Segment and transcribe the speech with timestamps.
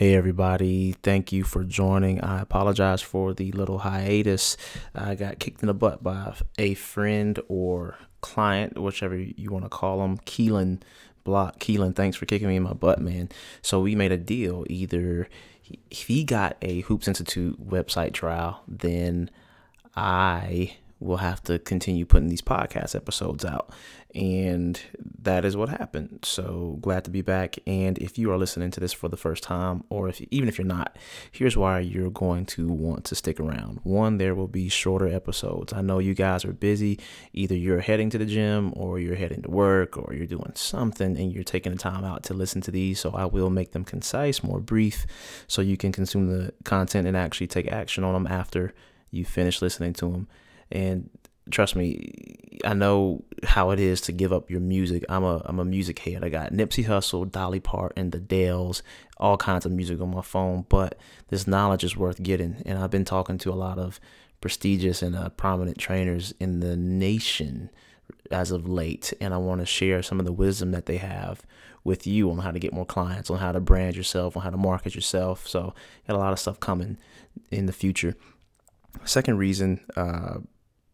[0.00, 0.92] Hey, everybody.
[1.02, 2.22] Thank you for joining.
[2.22, 4.56] I apologize for the little hiatus.
[4.94, 9.68] I got kicked in the butt by a friend or client, whichever you want to
[9.68, 10.16] call them.
[10.20, 10.80] Keelan
[11.22, 11.58] Block.
[11.58, 13.28] Keelan, thanks for kicking me in my butt, man.
[13.60, 14.64] So we made a deal.
[14.70, 15.28] Either
[15.90, 19.28] he got a Hoops Institute website trial, then
[19.94, 23.72] I will have to continue putting these podcast episodes out.
[24.14, 24.80] And
[25.22, 26.20] that is what happened.
[26.24, 27.58] So glad to be back.
[27.66, 30.58] And if you are listening to this for the first time, or if even if
[30.58, 30.96] you're not,
[31.30, 33.78] here's why you're going to want to stick around.
[33.84, 35.72] One, there will be shorter episodes.
[35.72, 36.98] I know you guys are busy.
[37.32, 41.16] Either you're heading to the gym, or you're heading to work, or you're doing something,
[41.16, 42.98] and you're taking the time out to listen to these.
[42.98, 45.06] So I will make them concise, more brief,
[45.46, 48.74] so you can consume the content and actually take action on them after
[49.12, 50.28] you finish listening to them.
[50.70, 51.10] And
[51.50, 55.04] trust me, I know how it is to give up your music.
[55.08, 56.24] I'm a I'm a music head.
[56.24, 58.82] I got Nipsey Hussle, Dolly Parton, the Dells,
[59.16, 60.66] all kinds of music on my phone.
[60.68, 60.98] But
[61.28, 64.00] this knowledge is worth getting, and I've been talking to a lot of
[64.40, 67.70] prestigious and uh, prominent trainers in the nation
[68.30, 71.42] as of late, and I want to share some of the wisdom that they have
[71.82, 74.50] with you on how to get more clients, on how to brand yourself, on how
[74.50, 75.46] to market yourself.
[75.48, 75.74] So,
[76.06, 76.98] got a lot of stuff coming
[77.50, 78.16] in the future.
[79.04, 79.80] Second reason.
[79.96, 80.38] Uh,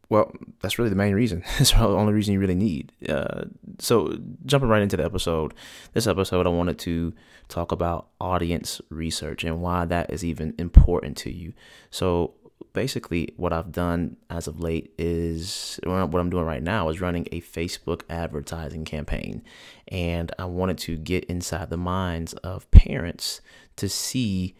[0.08, 1.42] well, that's really the main reason.
[1.58, 2.92] It's the only reason you really need.
[3.08, 3.44] Uh,
[3.78, 5.54] so, jumping right into the episode,
[5.94, 7.12] this episode, I wanted to
[7.48, 11.52] talk about audience research and why that is even important to you.
[11.90, 12.34] So,
[12.72, 17.27] basically, what I've done as of late is what I'm doing right now is running
[17.32, 19.42] a Facebook advertising campaign.
[19.88, 23.40] And I wanted to get inside the minds of parents
[23.77, 24.54] to see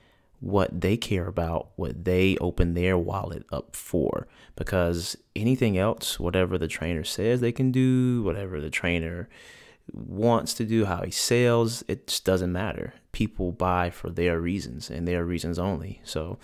[0.47, 4.29] what they care about, what they open their wallet up for.
[4.55, 9.29] Because anything else, whatever the trainer says they can do, whatever the trainer
[9.93, 12.95] wants to do, how he sells, it just doesn't matter.
[13.11, 16.01] People buy for their reasons and their reasons only.
[16.05, 16.39] So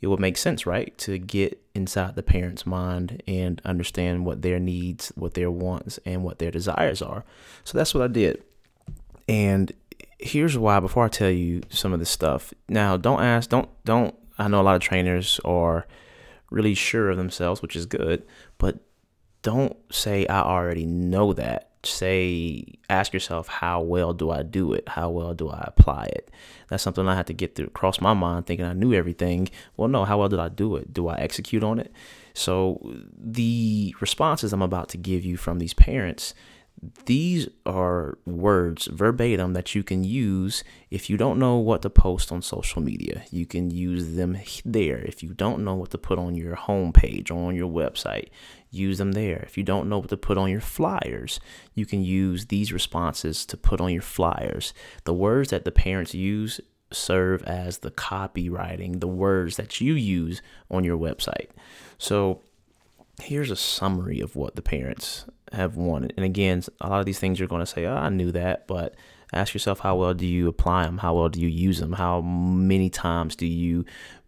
[0.00, 0.96] it would make sense, right?
[0.98, 6.22] To get inside the parent's mind and understand what their needs, what their wants, and
[6.22, 7.24] what their desires are.
[7.64, 8.44] So that's what I did.
[9.28, 9.72] And
[10.22, 12.52] here's why before I tell you some of this stuff.
[12.68, 15.86] Now, don't ask, don't, don't, I know a lot of trainers are
[16.50, 18.24] really sure of themselves, which is good,
[18.58, 18.78] but
[19.42, 21.68] don't say, I already know that.
[21.82, 24.86] Say, ask yourself, how well do I do it?
[24.86, 26.30] How well do I apply it?
[26.68, 29.48] That's something I had to get through, across my mind thinking I knew everything.
[29.78, 30.92] Well, no, how well did I do it?
[30.92, 31.90] Do I execute on it?
[32.34, 32.80] So,
[33.16, 36.34] the responses I'm about to give you from these parents
[37.04, 42.32] these are words verbatim that you can use if you don't know what to post
[42.32, 43.24] on social media.
[43.30, 44.98] You can use them there.
[44.98, 48.28] If you don't know what to put on your homepage or on your website,
[48.70, 49.42] use them there.
[49.46, 51.38] If you don't know what to put on your flyers,
[51.74, 54.72] you can use these responses to put on your flyers.
[55.04, 56.60] The words that the parents use
[56.92, 60.40] serve as the copywriting, the words that you use
[60.70, 61.48] on your website.
[61.98, 62.42] So
[63.20, 66.14] here's a summary of what the parents have wanted.
[66.16, 68.66] And again, a lot of these things you're going to say, oh, I knew that,
[68.66, 68.94] but
[69.32, 70.98] ask yourself how well do you apply them?
[70.98, 71.92] How well do you use them?
[71.92, 73.84] How many times do you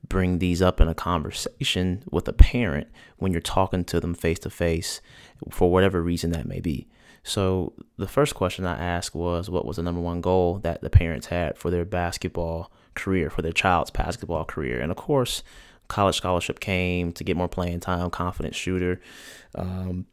[0.07, 4.39] bring these up in a conversation with a parent when you're talking to them face
[4.41, 5.01] to face
[5.51, 6.89] for whatever reason that may be?
[7.25, 10.91] So, the first question I asked was what was the number one goal that the
[10.91, 14.81] parents had for their basketball career, for their child's basketball career?
[14.81, 15.45] And of course,
[15.93, 18.99] college scholarship came to get more playing time, confident shooter,
[19.55, 20.07] um,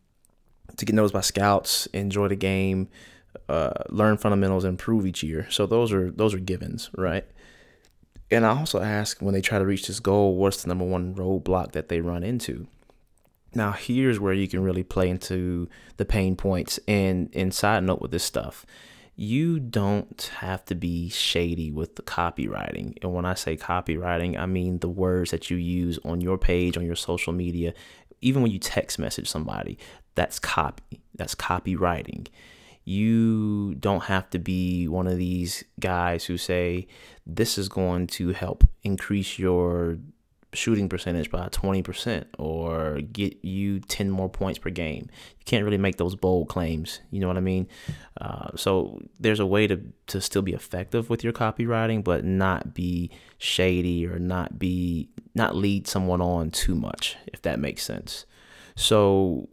[0.75, 2.89] to get noticed by scouts, enjoy the game,
[3.47, 5.47] uh, learn fundamentals, improve each year.
[5.49, 7.25] So those are those are givens, right?
[8.29, 11.15] And I also ask when they try to reach this goal, what's the number one
[11.15, 12.67] roadblock that they run into?
[13.55, 18.01] Now here's where you can really play into the pain points and and side note
[18.01, 18.65] with this stuff
[19.21, 22.97] you don't have to be shady with the copywriting.
[23.01, 26.77] And when I say copywriting, I mean the words that you use on your page,
[26.77, 27.73] on your social media,
[28.21, 29.77] even when you text message somebody,
[30.15, 31.01] that's copy.
[31.15, 32.27] That's copywriting.
[32.85, 36.87] You don't have to be one of these guys who say,
[37.25, 39.97] this is going to help increase your
[40.53, 45.07] shooting percentage by 20% or get you 10 more points per game.
[45.39, 47.01] You can't really make those bold claims.
[47.11, 47.67] You know what I mean?
[48.19, 52.73] Uh, so there's a way to, to still be effective with your copywriting, but not
[52.73, 58.25] be shady or not be, not lead someone on too much, if that makes sense.
[58.75, 59.49] So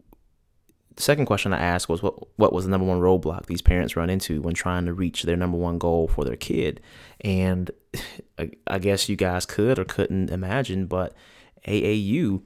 [0.96, 3.96] the second question I asked was what what was the number one roadblock these parents
[3.96, 6.81] run into when trying to reach their number one goal for their kid?
[7.20, 7.70] And
[8.66, 11.14] I guess you guys could or couldn't imagine, but
[11.66, 12.43] AAU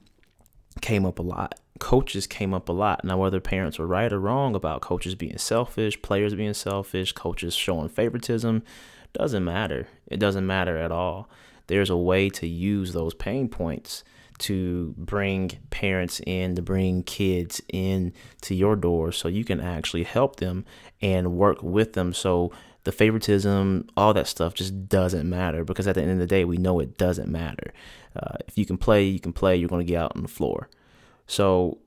[0.81, 1.59] came up a lot.
[1.79, 3.03] Coaches came up a lot.
[3.03, 7.55] Now, whether parents were right or wrong about coaches being selfish, players being selfish, coaches
[7.55, 8.63] showing favoritism,
[9.13, 9.87] Doesn't matter.
[10.07, 11.29] It doesn't matter at all.
[11.67, 14.03] There's a way to use those pain points
[14.41, 20.03] to bring parents in, to bring kids in to your door so you can actually
[20.03, 20.65] help them
[21.01, 22.13] and work with them.
[22.13, 22.51] So
[22.83, 26.43] the favoritism, all that stuff just doesn't matter because at the end of the day,
[26.45, 27.73] we know it doesn't matter.
[28.15, 30.27] Uh, if you can play, you can play, you're going to get out on the
[30.27, 30.69] floor.
[31.27, 31.77] So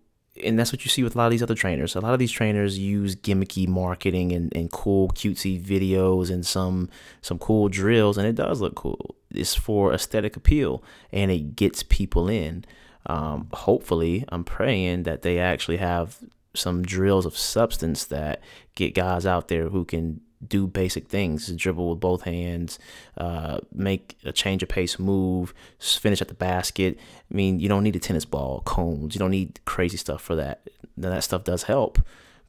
[0.43, 1.95] and that's what you see with a lot of these other trainers.
[1.95, 6.89] A lot of these trainers use gimmicky marketing and, and cool cutesy videos and some
[7.23, 9.15] some cool drills, and it does look cool.
[9.31, 10.83] It's for aesthetic appeal,
[11.13, 12.65] and it gets people in.
[13.07, 16.19] Um, hopefully, I'm praying that they actually have
[16.55, 18.41] some drills of substance that
[18.75, 22.79] get guys out there who can do basic things dribble with both hands
[23.19, 26.99] uh, make a change of pace move finish at the basket.
[27.31, 30.37] I mean you don't need a tennis ball cones you don't need crazy stuff for
[30.37, 30.69] that.
[30.97, 31.99] Now, that stuff does help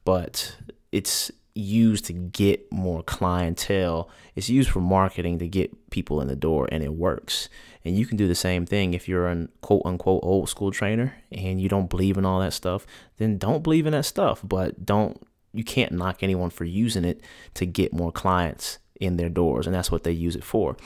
[0.03, 0.55] but
[0.91, 4.09] it's used to get more clientele.
[4.35, 7.49] It's used for marketing to get people in the door and it works.
[7.85, 11.15] And you can do the same thing if you're an quote unquote old school trainer
[11.31, 12.85] and you don't believe in all that stuff
[13.17, 15.21] then don't believe in that stuff but don't
[15.55, 17.21] you can't knock anyone for using it
[17.55, 20.77] to get more clients in their doors, and that's what they use it for.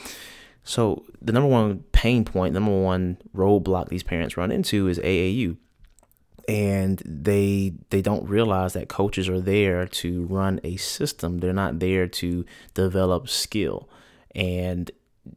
[0.63, 5.57] So the number one pain point, number one roadblock these parents run into is AAU.
[6.47, 11.39] And they they don't realize that coaches are there to run a system.
[11.39, 13.87] They're not there to develop skill.
[14.33, 14.89] And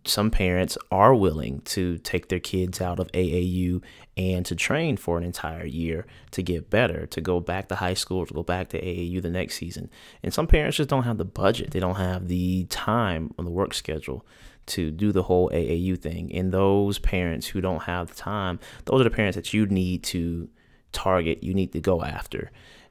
[0.04, 3.82] some parents are willing to take their kids out of AAU
[4.16, 7.94] and to train for an entire year to get better, to go back to high
[7.94, 9.90] school, to go back to AAU the next season.
[10.22, 13.50] And some parents just don't have the budget, they don't have the time on the
[13.50, 14.26] work schedule
[14.64, 16.32] to do the whole AAU thing.
[16.32, 20.02] And those parents who don't have the time, those are the parents that you need
[20.04, 20.48] to
[20.92, 22.50] target, you need to go after.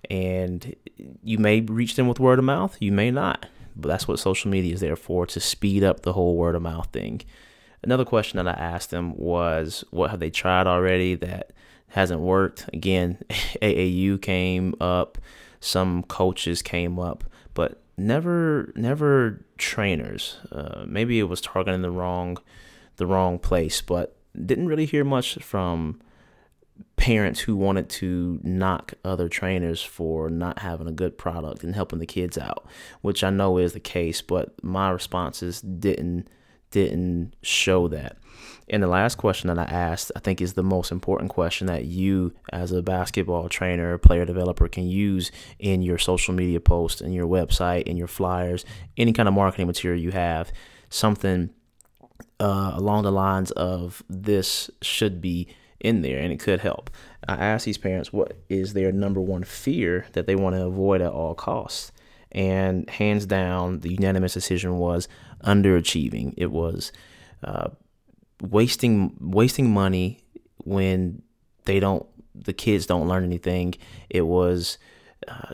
[0.09, 0.75] And
[1.23, 3.45] you may reach them with word of mouth, you may not.
[3.75, 6.61] But that's what social media is there for to speed up the whole word of
[6.61, 7.21] mouth thing.
[7.83, 11.51] Another question that I asked them was, what have they tried already that
[11.89, 12.69] hasn't worked?
[12.73, 15.17] Again, AAU came up,
[15.59, 17.23] some coaches came up,
[17.53, 20.37] but never, never trainers.
[20.51, 22.37] Uh, maybe it was targeting the wrong,
[22.97, 24.15] the wrong place, but
[24.45, 25.99] didn't really hear much from
[26.95, 31.99] parents who wanted to knock other trainers for not having a good product and helping
[31.99, 32.65] the kids out,
[33.01, 36.27] which I know is the case, but my responses didn't
[36.71, 38.17] didn't show that.
[38.69, 41.83] And the last question that I asked, I think, is the most important question that
[41.83, 47.11] you, as a basketball trainer, player developer, can use in your social media posts, in
[47.11, 48.63] your website, in your flyers,
[48.95, 50.53] any kind of marketing material you have.
[50.89, 51.49] Something
[52.39, 55.49] uh, along the lines of this should be
[55.81, 56.89] in there and it could help.
[57.27, 61.01] I asked these parents what is their number one fear that they want to avoid
[61.01, 61.91] at all costs.
[62.31, 65.09] And hands down, the unanimous decision was
[65.43, 66.33] underachieving.
[66.37, 66.93] It was
[67.43, 67.69] uh,
[68.41, 70.19] wasting wasting money
[70.63, 71.21] when
[71.65, 73.75] they don't the kids don't learn anything.
[74.09, 74.77] It was
[75.27, 75.53] uh,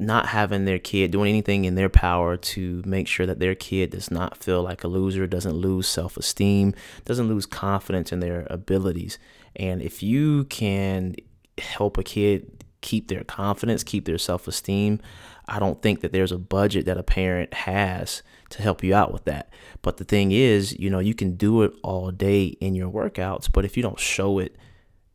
[0.00, 3.90] not having their kid doing anything in their power to make sure that their kid
[3.90, 6.74] does not feel like a loser, doesn't lose self esteem,
[7.04, 9.18] doesn't lose confidence in their abilities.
[9.56, 11.14] And if you can
[11.58, 15.00] help a kid keep their confidence, keep their self esteem,
[15.46, 19.12] I don't think that there's a budget that a parent has to help you out
[19.12, 19.50] with that.
[19.82, 23.48] But the thing is, you know, you can do it all day in your workouts,
[23.52, 24.56] but if you don't show it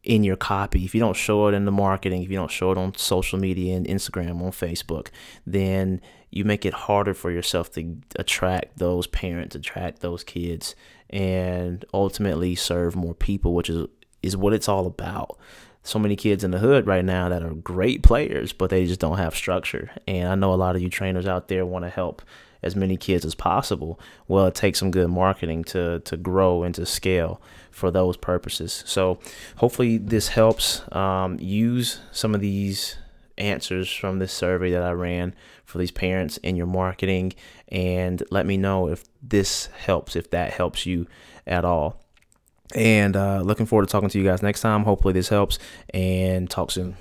[0.04, 2.72] in your copy, if you don't show it in the marketing, if you don't show
[2.72, 5.08] it on social media and Instagram, on Facebook,
[5.46, 6.02] then
[6.32, 10.76] you make it harder for yourself to attract those parents, attract those kids,
[11.10, 13.88] and ultimately serve more people, which is
[14.22, 15.38] is what it's all about.
[15.84, 19.00] So many kids in the hood right now that are great players, but they just
[19.00, 19.92] don't have structure.
[20.08, 22.22] And I know a lot of you trainers out there want to help
[22.62, 24.00] as many kids as possible.
[24.28, 28.84] Well, it takes some good marketing to to grow and to scale for those purposes.
[28.86, 29.20] So
[29.58, 30.82] hopefully this helps.
[30.92, 32.98] Um, use some of these
[33.38, 37.34] answers from this survey that I ran for these parents in your marketing
[37.70, 41.08] and let me know if this helps, if that helps you
[41.48, 42.02] at all.
[42.76, 44.84] And uh, looking forward to talking to you guys next time.
[44.84, 45.58] Hopefully, this helps
[45.92, 46.96] and talk soon.